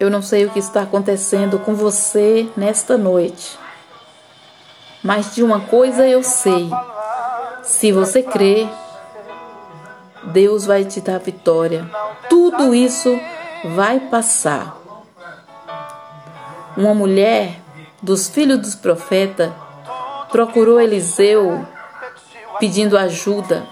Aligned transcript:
Eu 0.00 0.08
não 0.08 0.22
sei 0.22 0.46
o 0.46 0.50
que 0.50 0.60
está 0.60 0.82
acontecendo 0.82 1.58
com 1.58 1.74
você 1.74 2.48
nesta 2.56 2.96
noite, 2.96 3.58
mas 5.02 5.34
de 5.34 5.42
uma 5.42 5.62
coisa 5.62 6.06
eu 6.06 6.22
sei: 6.22 6.70
se 7.64 7.90
você 7.90 8.22
crer, 8.22 8.68
Deus 10.26 10.66
vai 10.66 10.84
te 10.84 11.00
dar 11.00 11.18
vitória. 11.18 11.90
Tudo 12.28 12.72
isso 12.72 13.18
vai 13.74 13.98
passar. 13.98 14.76
Uma 16.76 16.94
mulher 16.94 17.60
dos 18.00 18.28
filhos 18.28 18.60
dos 18.60 18.74
profetas 18.76 19.50
procurou 20.30 20.80
Eliseu 20.80 21.66
pedindo 22.60 22.96
ajuda. 22.96 23.66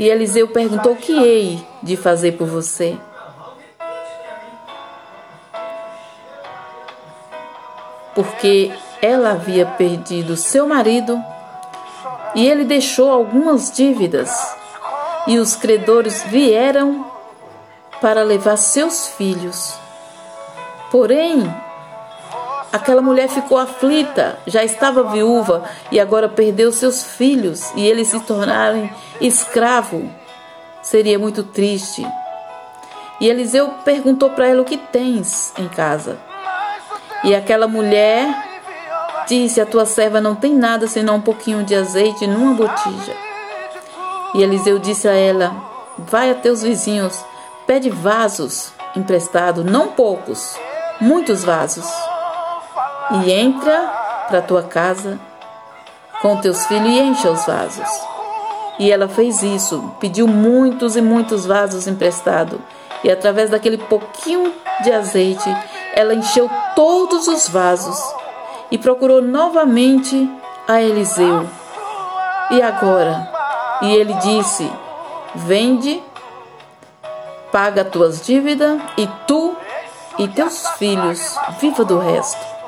E 0.00 0.08
Eliseu 0.08 0.48
perguntou: 0.48 0.92
O 0.92 0.96
que 0.96 1.12
hei 1.12 1.62
de 1.82 1.94
fazer 1.94 2.32
por 2.32 2.46
você? 2.46 2.96
Porque 8.14 8.72
ela 9.02 9.32
havia 9.32 9.66
perdido 9.66 10.38
seu 10.38 10.66
marido 10.66 11.22
e 12.34 12.48
ele 12.48 12.64
deixou 12.64 13.10
algumas 13.10 13.70
dívidas. 13.70 14.30
E 15.26 15.36
os 15.36 15.54
credores 15.54 16.22
vieram 16.22 17.04
para 18.00 18.22
levar 18.22 18.56
seus 18.56 19.06
filhos. 19.08 19.74
Porém, 20.90 21.54
aquela 22.72 23.02
mulher 23.02 23.28
ficou 23.28 23.58
aflita, 23.58 24.38
já 24.46 24.64
estava 24.64 25.04
viúva 25.04 25.64
e 25.90 25.98
agora 25.98 26.28
perdeu 26.28 26.72
seus 26.72 27.02
filhos 27.02 27.70
e 27.74 27.86
eles 27.86 28.08
se 28.08 28.20
tornaram 28.20 28.88
escravo. 29.20 30.08
Seria 30.82 31.18
muito 31.18 31.42
triste. 31.42 32.06
E 33.20 33.28
Eliseu 33.28 33.68
perguntou 33.84 34.30
para 34.30 34.46
ela 34.46 34.62
o 34.62 34.64
que 34.64 34.78
tens 34.78 35.52
em 35.58 35.68
casa. 35.68 36.18
E 37.22 37.34
aquela 37.34 37.68
mulher 37.68 38.26
disse: 39.26 39.60
A 39.60 39.66
tua 39.66 39.84
serva 39.84 40.20
não 40.20 40.34
tem 40.34 40.54
nada 40.54 40.86
senão 40.86 41.16
um 41.16 41.20
pouquinho 41.20 41.62
de 41.62 41.74
azeite 41.74 42.26
numa 42.26 42.54
botija. 42.54 43.14
E 44.34 44.42
Eliseu 44.42 44.78
disse 44.78 45.06
a 45.06 45.12
ela: 45.12 45.54
Vai 45.98 46.30
a 46.30 46.34
teus 46.34 46.62
vizinhos, 46.62 47.22
pede 47.66 47.90
vasos 47.90 48.72
emprestado, 48.96 49.62
não 49.62 49.88
poucos, 49.88 50.58
muitos 51.00 51.44
vasos. 51.44 51.86
E 53.12 53.32
entra 53.32 54.26
para 54.28 54.42
tua 54.42 54.62
casa 54.62 55.18
com 56.22 56.36
teus 56.36 56.64
filhos 56.66 56.88
e 56.88 56.98
encha 56.98 57.30
os 57.30 57.44
vasos. 57.44 57.88
E 58.78 58.90
ela 58.90 59.08
fez 59.08 59.42
isso, 59.42 59.94
pediu 60.00 60.26
muitos 60.26 60.96
e 60.96 61.02
muitos 61.02 61.44
vasos 61.44 61.86
emprestados. 61.86 62.58
E 63.02 63.10
através 63.10 63.50
daquele 63.50 63.78
pouquinho 63.78 64.52
de 64.82 64.92
azeite, 64.92 65.48
ela 65.94 66.14
encheu 66.14 66.48
todos 66.74 67.26
os 67.26 67.48
vasos 67.48 67.98
e 68.70 68.78
procurou 68.78 69.20
novamente 69.20 70.30
a 70.68 70.80
Eliseu. 70.80 71.48
E 72.50 72.62
agora? 72.62 73.30
E 73.82 73.92
ele 73.92 74.14
disse: 74.14 74.70
Vende, 75.34 76.02
paga 77.50 77.84
tuas 77.84 78.24
dívidas 78.24 78.80
e 78.96 79.06
tu 79.26 79.56
e 80.18 80.28
teus 80.28 80.68
filhos 80.70 81.36
viva 81.58 81.84
do 81.84 81.98
resto. 81.98 82.59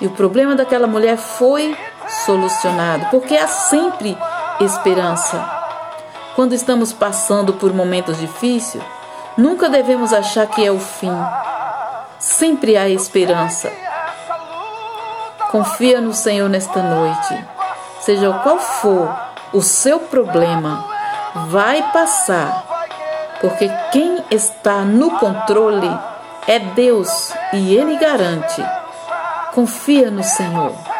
E 0.00 0.06
o 0.06 0.10
problema 0.10 0.54
daquela 0.54 0.86
mulher 0.86 1.16
foi 1.16 1.76
solucionado, 2.24 3.06
porque 3.10 3.36
há 3.36 3.46
sempre 3.46 4.16
esperança. 4.60 5.42
Quando 6.34 6.52
estamos 6.52 6.92
passando 6.92 7.54
por 7.54 7.72
momentos 7.72 8.18
difíceis, 8.18 8.84
nunca 9.38 9.70
devemos 9.70 10.12
achar 10.12 10.46
que 10.46 10.64
é 10.64 10.70
o 10.70 10.78
fim. 10.78 11.12
Sempre 12.18 12.76
há 12.76 12.88
esperança. 12.88 13.72
Confia 15.50 16.00
no 16.00 16.12
Senhor 16.12 16.48
nesta 16.50 16.82
noite. 16.82 17.44
Seja 18.00 18.32
qual 18.42 18.58
for 18.58 19.08
o 19.52 19.62
seu 19.62 20.00
problema, 20.00 20.84
vai 21.48 21.82
passar, 21.92 22.64
porque 23.40 23.70
quem 23.92 24.22
está 24.30 24.82
no 24.82 25.18
controle 25.18 25.90
é 26.46 26.58
Deus 26.58 27.32
e 27.52 27.74
Ele 27.74 27.96
garante. 27.96 28.62
Confia 29.56 30.10
no 30.10 30.22
Senhor. 30.22 30.95